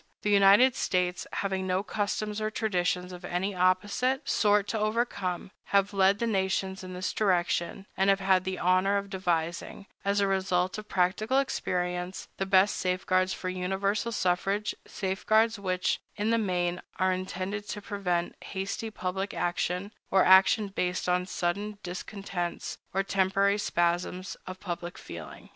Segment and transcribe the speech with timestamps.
[0.23, 5.93] The United States, having no customs or traditions of an opposite sort to overcome, have
[5.93, 10.25] led the nations in this direction, and have had the honor of devising, as a
[10.25, 16.81] result of practical experience, the best safeguards for universal suffrage, safeguards which, in the main,
[16.97, 23.59] are intended to prevent hasty public action, or action based on sudden discontents or temporary
[23.59, 25.49] spasms of public feeling.